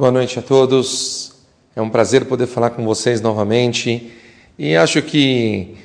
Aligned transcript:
Boa 0.00 0.10
noite 0.10 0.38
a 0.38 0.42
todos. 0.42 1.30
É 1.76 1.82
um 1.82 1.90
prazer 1.90 2.24
poder 2.24 2.46
falar 2.46 2.70
com 2.70 2.86
vocês 2.86 3.20
novamente. 3.20 4.10
E 4.58 4.74
acho 4.74 5.02
que 5.02 5.76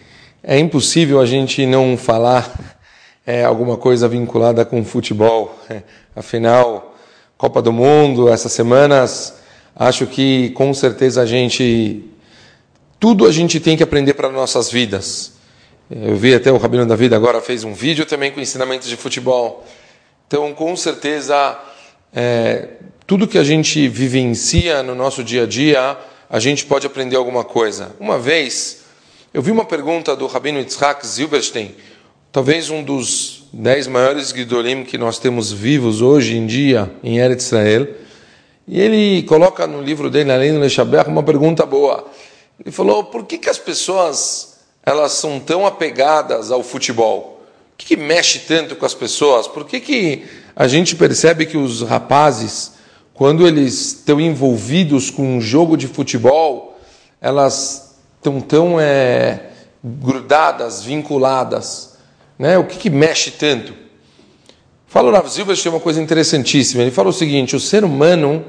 é 0.41 0.57
impossível 0.57 1.19
a 1.19 1.25
gente 1.25 1.65
não 1.65 1.97
falar 1.97 2.77
é, 3.27 3.43
alguma 3.43 3.75
coisa 3.75 4.07
vinculada 4.07 4.63
com 4.63 4.85
futebol. 4.85 5.59
É, 5.69 5.81
afinal, 6.15 6.95
Copa 7.37 7.61
do 7.61 7.73
Mundo, 7.73 8.29
essas 8.29 8.53
semanas, 8.53 9.33
acho 9.75 10.07
que 10.07 10.51
com 10.51 10.73
certeza 10.73 11.21
a 11.21 11.25
gente. 11.25 12.09
Tudo 12.97 13.27
a 13.27 13.33
gente 13.33 13.59
tem 13.59 13.75
que 13.75 13.83
aprender 13.83 14.13
para 14.13 14.29
nossas 14.29 14.71
vidas. 14.71 15.33
Eu 15.91 16.15
vi 16.15 16.33
até 16.33 16.49
o 16.49 16.57
Rabino 16.57 16.85
da 16.85 16.95
Vida 16.95 17.17
agora 17.17 17.41
fez 17.41 17.65
um 17.65 17.73
vídeo 17.73 18.05
também 18.05 18.31
com 18.31 18.39
ensinamentos 18.39 18.87
de 18.87 18.95
futebol. 18.95 19.65
Então, 20.25 20.53
com 20.53 20.73
certeza, 20.77 21.59
é, 22.13 22.69
tudo 23.07 23.27
que 23.27 23.37
a 23.37 23.43
gente 23.43 23.87
vivencia 23.87 24.81
no 24.81 24.95
nosso 24.95 25.23
dia 25.23 25.43
a 25.43 25.45
dia, 25.45 25.95
a 26.27 26.39
gente 26.39 26.65
pode 26.65 26.87
aprender 26.87 27.15
alguma 27.15 27.43
coisa. 27.43 27.95
Uma 27.99 28.17
vez, 28.17 28.83
eu 29.31 29.43
vi 29.43 29.51
uma 29.51 29.63
pergunta 29.65 30.15
do 30.15 30.25
Rabino 30.25 30.57
Yitzhak 30.57 31.05
Zilberstein, 31.05 31.75
talvez 32.31 32.71
um 32.71 32.83
dos 32.83 33.43
dez 33.53 33.85
maiores 33.85 34.29
Gidolim 34.29 34.83
que 34.83 34.97
nós 34.97 35.19
temos 35.19 35.51
vivos 35.51 36.01
hoje 36.01 36.35
em 36.35 36.47
dia 36.47 36.91
em 37.03 37.19
Eretz 37.19 37.45
Israel, 37.45 37.87
e 38.67 38.81
ele 38.81 39.21
coloca 39.23 39.67
no 39.67 39.83
livro 39.83 40.09
dele, 40.09 40.31
além 40.31 40.51
do 40.51 40.59
Lechabech, 40.59 41.07
uma 41.07 41.21
pergunta 41.21 41.63
boa. 41.63 42.07
Ele 42.59 42.71
falou, 42.71 43.03
por 43.03 43.25
que, 43.25 43.37
que 43.37 43.49
as 43.49 43.59
pessoas 43.59 44.57
elas 44.83 45.11
são 45.11 45.39
tão 45.39 45.63
apegadas 45.63 46.49
ao 46.49 46.63
futebol? 46.63 47.43
O 47.73 47.77
que, 47.77 47.85
que 47.85 47.95
mexe 47.95 48.39
tanto 48.39 48.75
com 48.75 48.85
as 48.85 48.95
pessoas? 48.95 49.47
Por 49.47 49.63
que, 49.65 49.79
que 49.79 50.25
a 50.55 50.67
gente 50.67 50.95
percebe 50.95 51.45
que 51.45 51.57
os 51.57 51.83
rapazes 51.83 52.74
quando 53.15 53.47
eles 53.47 53.93
estão 53.93 54.19
envolvidos 54.19 55.09
com 55.09 55.37
um 55.37 55.41
jogo 55.41 55.77
de 55.77 55.87
futebol, 55.87 56.77
elas 57.21 57.95
estão 58.17 58.41
tão 58.41 58.77
é, 58.79 59.51
grudadas, 59.81 60.83
vinculadas. 60.83 61.97
Né? 62.37 62.57
O 62.57 62.65
que, 62.65 62.77
que 62.77 62.89
mexe 62.89 63.31
tanto? 63.31 63.73
Fala 64.85 65.09
o 65.09 65.13
Rav 65.13 65.27
Zilber, 65.29 65.57
uma 65.67 65.79
coisa 65.79 66.01
interessantíssima. 66.01 66.81
Ele 66.81 66.91
fala 66.91 67.09
o 67.09 67.13
seguinte: 67.13 67.55
o 67.55 67.59
ser 67.59 67.85
humano 67.85 68.43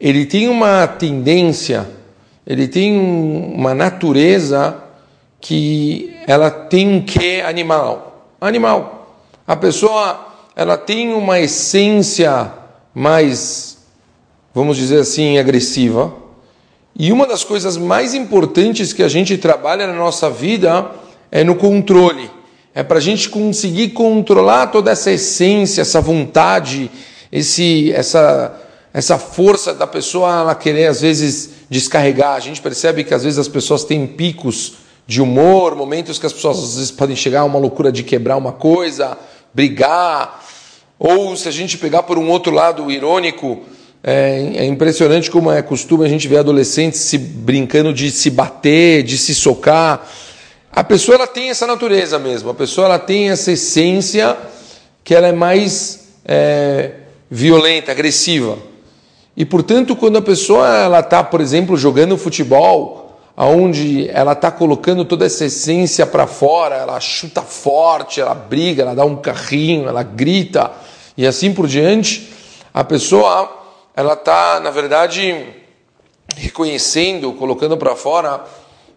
ele 0.00 0.24
tem 0.26 0.48
uma 0.48 0.86
tendência, 0.86 1.88
ele 2.46 2.68
tem 2.68 2.96
uma 2.96 3.74
natureza 3.74 4.80
que 5.40 6.16
ela 6.24 6.52
tem 6.52 6.88
um 6.88 7.00
quê 7.04 7.42
animal. 7.44 8.32
Animal. 8.40 9.16
A 9.44 9.56
pessoa 9.56 10.24
ela 10.54 10.76
tem 10.76 11.12
uma 11.12 11.40
essência 11.40 12.52
mais 12.94 13.77
vamos 14.58 14.76
dizer 14.76 14.98
assim, 14.98 15.38
agressiva. 15.38 16.12
E 16.98 17.12
uma 17.12 17.28
das 17.28 17.44
coisas 17.44 17.76
mais 17.76 18.12
importantes 18.12 18.92
que 18.92 19.04
a 19.04 19.08
gente 19.08 19.38
trabalha 19.38 19.86
na 19.86 19.92
nossa 19.92 20.28
vida 20.28 20.90
é 21.30 21.44
no 21.44 21.54
controle. 21.54 22.28
É 22.74 22.82
para 22.82 22.98
a 22.98 23.00
gente 23.00 23.28
conseguir 23.30 23.90
controlar 23.90 24.66
toda 24.66 24.90
essa 24.90 25.12
essência, 25.12 25.82
essa 25.82 26.00
vontade, 26.00 26.90
esse, 27.30 27.92
essa, 27.92 28.60
essa 28.92 29.16
força 29.16 29.72
da 29.72 29.86
pessoa 29.86 30.40
ela 30.40 30.54
querer 30.56 30.88
às 30.88 31.02
vezes 31.02 31.50
descarregar. 31.70 32.34
A 32.34 32.40
gente 32.40 32.60
percebe 32.60 33.04
que 33.04 33.14
às 33.14 33.22
vezes 33.22 33.38
as 33.38 33.46
pessoas 33.46 33.84
têm 33.84 34.08
picos 34.08 34.78
de 35.06 35.22
humor, 35.22 35.76
momentos 35.76 36.18
que 36.18 36.26
as 36.26 36.32
pessoas 36.32 36.58
às 36.58 36.74
vezes 36.74 36.90
podem 36.90 37.14
chegar 37.14 37.42
a 37.42 37.44
uma 37.44 37.60
loucura 37.60 37.92
de 37.92 38.02
quebrar 38.02 38.36
uma 38.36 38.52
coisa, 38.52 39.16
brigar. 39.54 40.44
Ou 40.98 41.36
se 41.36 41.46
a 41.46 41.52
gente 41.52 41.78
pegar 41.78 42.02
por 42.02 42.18
um 42.18 42.28
outro 42.28 42.52
lado 42.52 42.90
irônico, 42.90 43.62
é, 44.02 44.52
é, 44.56 44.64
impressionante 44.64 45.30
como 45.30 45.50
é 45.50 45.60
costume 45.60 46.04
a 46.04 46.08
gente 46.08 46.28
ver 46.28 46.38
adolescentes 46.38 47.00
se 47.00 47.18
brincando 47.18 47.92
de 47.92 48.10
se 48.10 48.30
bater, 48.30 49.02
de 49.02 49.18
se 49.18 49.34
socar. 49.34 50.06
A 50.70 50.84
pessoa 50.84 51.16
ela 51.16 51.26
tem 51.26 51.50
essa 51.50 51.66
natureza 51.66 52.18
mesmo, 52.18 52.50
a 52.50 52.54
pessoa 52.54 52.86
ela 52.86 52.98
tem 52.98 53.30
essa 53.30 53.52
essência 53.52 54.36
que 55.02 55.14
ela 55.14 55.26
é 55.26 55.32
mais 55.32 56.08
é, 56.24 56.92
violenta, 57.30 57.90
agressiva. 57.90 58.58
E 59.36 59.44
portanto, 59.44 59.96
quando 59.96 60.18
a 60.18 60.22
pessoa 60.22 60.68
ela 60.68 61.00
está, 61.00 61.22
por 61.24 61.40
exemplo, 61.40 61.76
jogando 61.76 62.16
futebol, 62.16 63.20
aonde 63.36 64.08
ela 64.10 64.32
está 64.32 64.50
colocando 64.50 65.04
toda 65.04 65.24
essa 65.24 65.44
essência 65.44 66.04
para 66.06 66.26
fora, 66.26 66.74
ela 66.74 66.98
chuta 67.00 67.40
forte, 67.40 68.20
ela 68.20 68.34
briga, 68.34 68.82
ela 68.82 68.94
dá 68.94 69.04
um 69.04 69.16
carrinho, 69.16 69.88
ela 69.88 70.02
grita 70.02 70.72
e 71.16 71.26
assim 71.26 71.52
por 71.52 71.66
diante, 71.66 72.30
a 72.74 72.84
pessoa 72.84 73.57
ela 73.98 74.12
está, 74.12 74.60
na 74.60 74.70
verdade, 74.70 75.44
reconhecendo, 76.36 77.32
colocando 77.32 77.76
para 77.76 77.96
fora 77.96 78.44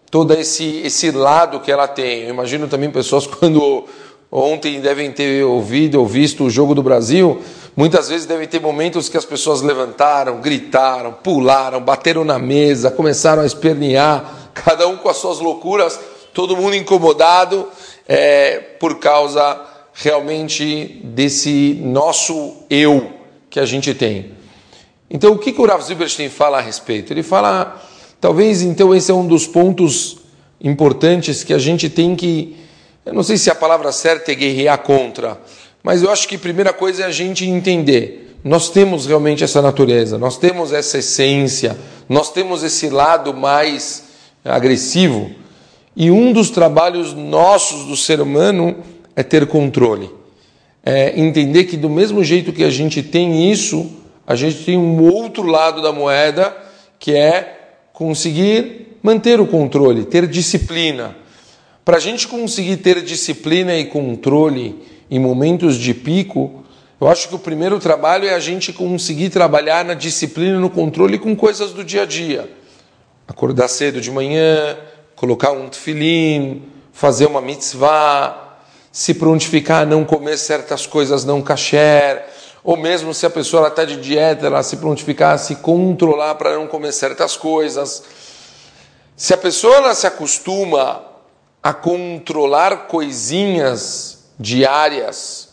todo 0.08 0.32
esse, 0.32 0.80
esse 0.84 1.10
lado 1.10 1.58
que 1.58 1.72
ela 1.72 1.88
tem. 1.88 2.22
Eu 2.22 2.28
imagino 2.28 2.68
também 2.68 2.88
pessoas 2.88 3.26
quando 3.26 3.84
ontem 4.30 4.80
devem 4.80 5.10
ter 5.10 5.44
ouvido 5.44 5.98
ou 5.98 6.06
visto 6.06 6.44
o 6.44 6.50
Jogo 6.50 6.72
do 6.72 6.84
Brasil, 6.84 7.42
muitas 7.74 8.08
vezes 8.08 8.26
devem 8.26 8.46
ter 8.46 8.60
momentos 8.60 9.08
que 9.08 9.16
as 9.16 9.24
pessoas 9.24 9.60
levantaram, 9.60 10.40
gritaram, 10.40 11.14
pularam, 11.14 11.80
bateram 11.80 12.22
na 12.22 12.38
mesa, 12.38 12.88
começaram 12.88 13.42
a 13.42 13.46
espernear, 13.46 14.52
cada 14.54 14.86
um 14.86 14.96
com 14.96 15.08
as 15.08 15.16
suas 15.16 15.40
loucuras, 15.40 15.98
todo 16.32 16.56
mundo 16.56 16.76
incomodado 16.76 17.68
é, 18.06 18.60
por 18.78 19.00
causa 19.00 19.60
realmente 19.94 21.00
desse 21.02 21.80
nosso 21.82 22.58
eu 22.70 23.10
que 23.50 23.58
a 23.58 23.66
gente 23.66 23.92
tem. 23.94 24.41
Então, 25.14 25.32
o 25.32 25.38
que, 25.38 25.52
que 25.52 25.60
o 25.60 25.66
Rav 25.66 25.82
Zilberstein 25.82 26.30
fala 26.30 26.56
a 26.56 26.60
respeito? 26.62 27.12
Ele 27.12 27.22
fala, 27.22 27.78
talvez, 28.18 28.62
então, 28.62 28.94
esse 28.94 29.10
é 29.10 29.14
um 29.14 29.26
dos 29.26 29.46
pontos 29.46 30.16
importantes 30.58 31.44
que 31.44 31.52
a 31.52 31.58
gente 31.58 31.90
tem 31.90 32.16
que, 32.16 32.56
eu 33.04 33.12
não 33.12 33.22
sei 33.22 33.36
se 33.36 33.50
a 33.50 33.54
palavra 33.54 33.92
certa 33.92 34.32
é 34.32 34.34
guerrear 34.34 34.78
contra, 34.78 35.38
mas 35.82 36.02
eu 36.02 36.10
acho 36.10 36.26
que 36.26 36.36
a 36.36 36.38
primeira 36.38 36.72
coisa 36.72 37.02
é 37.02 37.06
a 37.06 37.10
gente 37.10 37.44
entender. 37.44 38.38
Nós 38.42 38.70
temos 38.70 39.04
realmente 39.04 39.44
essa 39.44 39.60
natureza, 39.60 40.16
nós 40.16 40.38
temos 40.38 40.72
essa 40.72 40.96
essência, 40.96 41.76
nós 42.08 42.32
temos 42.32 42.62
esse 42.62 42.88
lado 42.88 43.34
mais 43.34 44.04
agressivo. 44.42 45.30
E 45.94 46.10
um 46.10 46.32
dos 46.32 46.48
trabalhos 46.48 47.12
nossos 47.12 47.84
do 47.84 47.96
ser 47.98 48.18
humano 48.18 48.76
é 49.14 49.22
ter 49.22 49.46
controle. 49.46 50.10
É 50.82 51.20
entender 51.20 51.64
que, 51.64 51.76
do 51.76 51.90
mesmo 51.90 52.24
jeito 52.24 52.50
que 52.50 52.64
a 52.64 52.70
gente 52.70 53.02
tem 53.02 53.52
isso, 53.52 54.01
a 54.32 54.34
gente 54.34 54.64
tem 54.64 54.78
um 54.78 55.02
outro 55.12 55.42
lado 55.42 55.82
da 55.82 55.92
moeda 55.92 56.56
que 56.98 57.12
é 57.12 57.74
conseguir 57.92 58.96
manter 59.02 59.38
o 59.38 59.46
controle, 59.46 60.06
ter 60.06 60.26
disciplina. 60.26 61.14
Para 61.84 61.98
a 61.98 62.00
gente 62.00 62.26
conseguir 62.26 62.78
ter 62.78 63.02
disciplina 63.02 63.76
e 63.76 63.84
controle 63.84 64.82
em 65.10 65.18
momentos 65.18 65.76
de 65.76 65.92
pico, 65.92 66.64
eu 66.98 67.08
acho 67.08 67.28
que 67.28 67.34
o 67.34 67.38
primeiro 67.38 67.78
trabalho 67.78 68.26
é 68.26 68.32
a 68.32 68.40
gente 68.40 68.72
conseguir 68.72 69.28
trabalhar 69.28 69.84
na 69.84 69.92
disciplina, 69.92 70.58
no 70.58 70.70
controle 70.70 71.18
com 71.18 71.36
coisas 71.36 71.72
do 71.72 71.84
dia 71.84 72.04
a 72.04 72.06
dia. 72.06 72.50
Acordar 73.28 73.68
cedo 73.68 74.00
de 74.00 74.10
manhã, 74.10 74.78
colocar 75.14 75.52
um 75.52 75.68
tefilim, 75.68 76.62
fazer 76.90 77.26
uma 77.26 77.42
mitzvah, 77.42 78.56
se 78.90 79.12
prontificar 79.12 79.82
a 79.82 79.86
não 79.86 80.06
comer 80.06 80.38
certas 80.38 80.86
coisas 80.86 81.22
não 81.22 81.42
kasher, 81.42 82.24
ou 82.64 82.76
mesmo 82.76 83.12
se 83.12 83.26
a 83.26 83.30
pessoa 83.30 83.68
está 83.68 83.84
de 83.84 83.96
dieta, 83.96 84.46
ela 84.46 84.62
se 84.62 84.76
prontificar 84.76 85.38
se 85.38 85.56
controlar 85.56 86.36
para 86.36 86.54
não 86.54 86.66
comer 86.66 86.92
certas 86.92 87.36
coisas. 87.36 88.04
Se 89.16 89.34
a 89.34 89.36
pessoa 89.36 89.94
se 89.94 90.06
acostuma 90.06 91.02
a 91.62 91.72
controlar 91.72 92.86
coisinhas 92.86 94.30
diárias, 94.38 95.50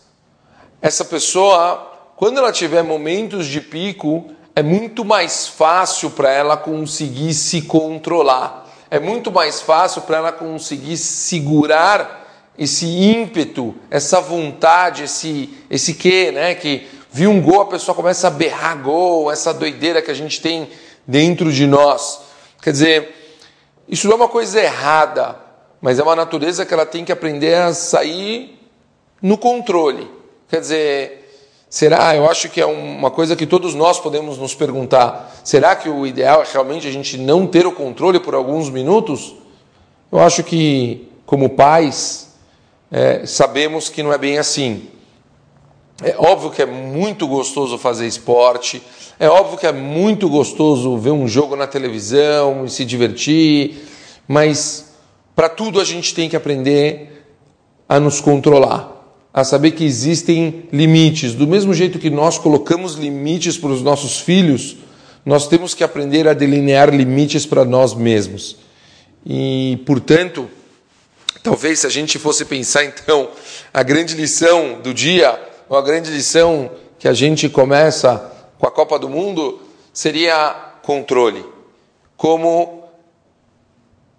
essa 0.81 1.03
pessoa, 1.03 1.91
quando 2.15 2.37
ela 2.37 2.51
tiver 2.51 2.83
momentos 2.83 3.47
de 3.47 3.59
pico, 3.59 4.31
é 4.55 4.61
muito 4.61 5.03
mais 5.03 5.47
fácil 5.47 6.11
para 6.11 6.31
ela 6.31 6.57
conseguir 6.57 7.33
se 7.33 7.63
controlar. 7.63 8.67
É 8.89 8.99
muito 8.99 9.31
mais 9.31 9.61
fácil 9.61 10.01
para 10.03 10.17
ela 10.17 10.31
conseguir 10.31 10.97
segurar 10.97 12.19
esse 12.57 12.85
ímpeto, 12.85 13.75
essa 13.89 14.19
vontade, 14.19 15.03
esse 15.03 15.57
esse 15.69 15.93
quê, 15.93 16.31
né, 16.31 16.55
que 16.55 16.87
viu 17.11 17.31
um 17.31 17.41
gol, 17.41 17.61
a 17.61 17.65
pessoa 17.65 17.95
começa 17.95 18.27
a 18.27 18.31
berrar 18.31 18.81
gol, 18.81 19.31
essa 19.31 19.53
doideira 19.53 20.01
que 20.01 20.11
a 20.11 20.15
gente 20.15 20.41
tem 20.41 20.69
dentro 21.07 21.51
de 21.51 21.65
nós. 21.65 22.21
Quer 22.61 22.71
dizer, 22.71 23.15
isso 23.87 24.07
não 24.07 24.13
é 24.13 24.15
uma 24.17 24.27
coisa 24.27 24.61
errada, 24.61 25.35
mas 25.81 25.97
é 25.97 26.03
uma 26.03 26.15
natureza 26.15 26.65
que 26.65 26.73
ela 26.73 26.85
tem 26.85 27.03
que 27.03 27.11
aprender 27.11 27.55
a 27.55 27.73
sair 27.73 28.59
no 29.21 29.37
controle. 29.37 30.09
Quer 30.47 30.59
dizer, 30.59 31.19
será? 31.69 32.15
Eu 32.15 32.29
acho 32.29 32.49
que 32.49 32.61
é 32.61 32.65
uma 32.65 33.09
coisa 33.09 33.35
que 33.35 33.47
todos 33.47 33.73
nós 33.73 33.99
podemos 33.99 34.37
nos 34.37 34.53
perguntar. 34.53 35.31
Será 35.43 35.75
que 35.75 35.89
o 35.89 36.05
ideal 36.05 36.43
é 36.43 36.45
realmente 36.51 36.87
a 36.87 36.91
gente 36.91 37.17
não 37.17 37.47
ter 37.47 37.65
o 37.65 37.71
controle 37.71 38.19
por 38.19 38.35
alguns 38.35 38.69
minutos? 38.69 39.35
Eu 40.11 40.19
acho 40.19 40.43
que, 40.43 41.07
como 41.25 41.49
pais, 41.49 42.35
é, 42.91 43.25
sabemos 43.25 43.89
que 43.89 44.03
não 44.03 44.11
é 44.11 44.17
bem 44.17 44.37
assim. 44.37 44.89
É 46.01 46.15
óbvio 46.17 46.49
que 46.49 46.61
é 46.61 46.65
muito 46.65 47.27
gostoso 47.27 47.77
fazer 47.77 48.07
esporte, 48.07 48.81
é 49.19 49.27
óbvio 49.27 49.57
que 49.57 49.67
é 49.67 49.71
muito 49.73 50.29
gostoso 50.29 50.97
ver 50.97 51.11
um 51.11 51.27
jogo 51.27 51.57
na 51.57 51.67
televisão 51.67 52.63
e 52.63 52.69
se 52.69 52.85
divertir, 52.85 53.85
mas 54.25 54.93
para 55.35 55.49
tudo 55.49 55.81
a 55.81 55.83
gente 55.83 56.15
tem 56.15 56.29
que 56.29 56.37
aprender 56.37 57.25
a 57.87 57.99
nos 57.99 58.21
controlar, 58.21 58.95
a 59.33 59.43
saber 59.43 59.71
que 59.71 59.83
existem 59.83 60.69
limites. 60.71 61.33
Do 61.33 61.45
mesmo 61.45 61.73
jeito 61.73 61.99
que 61.99 62.09
nós 62.09 62.37
colocamos 62.37 62.93
limites 62.93 63.57
para 63.57 63.71
os 63.71 63.81
nossos 63.81 64.19
filhos, 64.19 64.77
nós 65.25 65.47
temos 65.47 65.73
que 65.73 65.83
aprender 65.83 66.29
a 66.29 66.33
delinear 66.33 66.95
limites 66.95 67.45
para 67.45 67.65
nós 67.65 67.93
mesmos. 67.93 68.55
E, 69.25 69.81
portanto, 69.85 70.49
talvez 71.43 71.79
se 71.79 71.87
a 71.87 71.89
gente 71.89 72.17
fosse 72.17 72.45
pensar 72.45 72.85
então 72.85 73.27
a 73.73 73.83
grande 73.83 74.15
lição 74.15 74.79
do 74.81 74.93
dia, 74.93 75.48
ou 75.69 75.77
a 75.77 75.81
grande 75.81 76.09
lição 76.09 76.71
que 76.97 77.07
a 77.07 77.13
gente 77.13 77.47
começa 77.47 78.33
com 78.57 78.67
a 78.67 78.71
Copa 78.71 78.97
do 78.97 79.07
Mundo, 79.07 79.61
seria 79.93 80.51
controle. 80.81 81.45
Como 82.17 82.83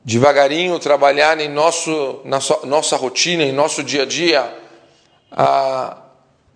devagarinho 0.04 0.78
trabalhar 0.78 1.38
em 1.40 1.48
nosso, 1.48 2.20
na 2.24 2.38
nossa 2.64 2.96
rotina, 2.96 3.42
em 3.42 3.52
nosso 3.52 3.82
dia 3.82 4.04
a 4.04 4.06
dia, 4.06 4.56
a, 5.30 5.98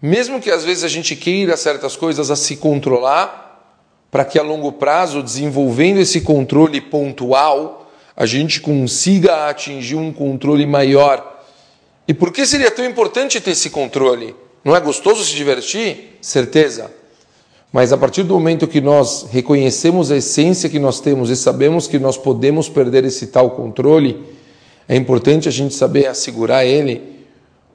mesmo 0.00 0.40
que 0.40 0.50
às 0.50 0.64
vezes 0.64 0.84
a 0.84 0.88
gente 0.88 1.14
queira 1.16 1.56
certas 1.56 1.96
coisas, 1.96 2.30
a 2.30 2.36
se 2.36 2.56
controlar, 2.56 3.42
para 4.10 4.24
que 4.24 4.38
a 4.38 4.42
longo 4.42 4.70
prazo, 4.70 5.22
desenvolvendo 5.22 5.98
esse 5.98 6.20
controle 6.20 6.80
pontual, 6.80 7.90
a 8.16 8.24
gente 8.26 8.60
consiga 8.60 9.48
atingir 9.48 9.96
um 9.96 10.12
controle 10.12 10.64
maior. 10.64 11.42
E 12.06 12.14
por 12.14 12.32
que 12.32 12.46
seria 12.46 12.70
tão 12.70 12.84
importante 12.84 13.40
ter 13.40 13.50
esse 13.50 13.70
controle? 13.70 14.36
Não 14.64 14.74
é 14.74 14.80
gostoso 14.80 15.22
se 15.22 15.34
divertir? 15.34 16.16
Certeza. 16.20 16.90
Mas 17.72 17.92
a 17.92 17.98
partir 17.98 18.22
do 18.22 18.34
momento 18.34 18.66
que 18.66 18.80
nós 18.80 19.26
reconhecemos 19.30 20.10
a 20.10 20.16
essência 20.16 20.70
que 20.70 20.78
nós 20.78 21.00
temos 21.00 21.28
e 21.28 21.36
sabemos 21.36 21.86
que 21.86 21.98
nós 21.98 22.16
podemos 22.16 22.68
perder 22.68 23.04
esse 23.04 23.26
tal 23.26 23.50
controle, 23.50 24.24
é 24.88 24.96
importante 24.96 25.48
a 25.48 25.52
gente 25.52 25.74
saber 25.74 26.06
assegurar 26.06 26.64
ele, 26.64 27.02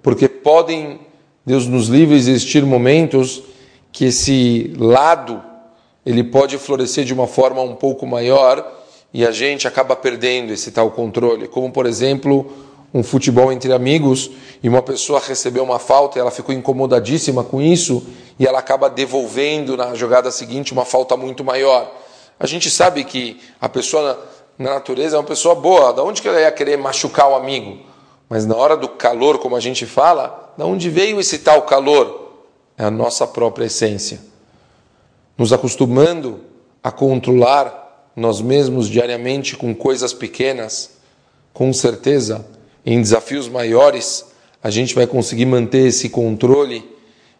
porque 0.01 0.27
podem, 0.27 1.01
Deus 1.45 1.67
nos 1.67 1.89
livre, 1.89 2.15
existir 2.15 2.65
momentos 2.65 3.43
que 3.91 4.05
esse 4.05 4.73
lado 4.77 5.43
ele 6.05 6.23
pode 6.23 6.57
florescer 6.57 7.03
de 7.03 7.13
uma 7.13 7.27
forma 7.27 7.61
um 7.61 7.75
pouco 7.75 8.07
maior 8.07 8.79
e 9.13 9.25
a 9.25 9.31
gente 9.31 9.67
acaba 9.67 9.95
perdendo 9.95 10.53
esse 10.53 10.71
tal 10.71 10.91
controle. 10.91 11.47
Como, 11.47 11.71
por 11.71 11.85
exemplo, 11.85 12.51
um 12.93 13.03
futebol 13.03 13.51
entre 13.51 13.71
amigos 13.71 14.31
e 14.63 14.69
uma 14.69 14.81
pessoa 14.81 15.19
recebeu 15.19 15.63
uma 15.63 15.79
falta 15.79 16.17
e 16.17 16.21
ela 16.21 16.31
ficou 16.31 16.53
incomodadíssima 16.53 17.43
com 17.43 17.61
isso 17.61 18.05
e 18.39 18.47
ela 18.47 18.59
acaba 18.59 18.89
devolvendo 18.89 19.77
na 19.77 19.93
jogada 19.95 20.31
seguinte 20.31 20.73
uma 20.73 20.85
falta 20.85 21.15
muito 21.15 21.43
maior. 21.43 21.91
A 22.39 22.47
gente 22.47 22.69
sabe 22.69 23.03
que 23.03 23.39
a 23.59 23.69
pessoa 23.69 24.19
na 24.57 24.73
natureza 24.73 25.15
é 25.15 25.19
uma 25.19 25.25
pessoa 25.25 25.55
boa, 25.55 25.93
da 25.93 26.03
onde 26.03 26.21
que 26.21 26.27
ela 26.27 26.39
ia 26.39 26.51
querer 26.51 26.77
machucar 26.77 27.29
o 27.29 27.35
amigo? 27.35 27.79
Mas 28.27 28.45
na 28.45 28.55
hora 28.55 28.75
do 28.75 28.87
calor, 28.87 29.39
como 29.39 29.55
a 29.55 29.59
gente 29.59 29.85
fala, 29.85 30.53
da 30.57 30.65
onde 30.65 30.89
veio 30.89 31.19
esse 31.19 31.39
tal 31.39 31.63
calor? 31.63 32.43
É 32.77 32.83
a 32.83 32.91
nossa 32.91 33.27
própria 33.27 33.65
essência 33.65 34.29
nos 35.39 35.53
acostumando 35.53 36.41
a 36.83 36.91
controlar 36.91 38.11
nós 38.13 38.41
mesmos 38.41 38.89
diariamente 38.89 39.55
com 39.55 39.73
coisas 39.73 40.13
pequenas, 40.13 40.89
com 41.53 41.71
certeza, 41.71 42.45
em 42.85 43.01
desafios 43.01 43.47
maiores, 43.47 44.25
a 44.61 44.69
gente 44.69 44.93
vai 44.93 45.07
conseguir 45.07 45.45
manter 45.45 45.87
esse 45.87 46.09
controle 46.09 46.83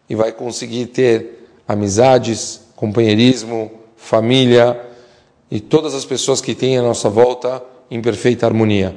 e 0.08 0.14
vai 0.14 0.32
conseguir 0.32 0.86
ter 0.86 1.46
amizades, 1.66 2.60
companheirismo, 2.74 3.70
família 3.96 4.80
e 5.50 5.60
todas 5.60 5.94
as 5.94 6.04
pessoas 6.04 6.40
que 6.40 6.54
têm 6.54 6.78
à 6.78 6.82
nossa 6.82 7.08
volta 7.08 7.62
em 7.90 8.00
perfeita 8.00 8.46
harmonia. 8.46 8.96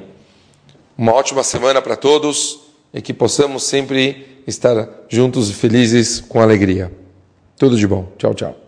Uma 0.96 1.12
ótima 1.12 1.42
semana 1.42 1.82
para 1.82 1.96
todos 1.96 2.60
e 2.92 3.02
que 3.02 3.12
possamos 3.12 3.64
sempre 3.64 4.42
estar 4.46 4.88
juntos 5.08 5.50
e 5.50 5.52
felizes 5.52 6.20
com 6.20 6.40
alegria. 6.40 6.92
Tudo 7.58 7.76
de 7.76 7.86
bom. 7.86 8.08
Tchau, 8.16 8.34
tchau. 8.34 8.63